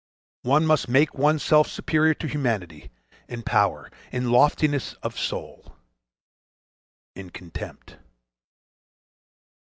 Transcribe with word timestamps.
—One 0.41 0.65
must 0.65 0.89
make 0.89 1.13
one's 1.13 1.43
self 1.43 1.67
superior 1.69 2.15
to 2.15 2.27
humanity, 2.27 2.89
in 3.27 3.43
power, 3.43 3.91
in 4.11 4.31
loftiness 4.31 4.93
of 5.03 5.15
soul,—in 5.15 5.69
contempt. 7.29 7.97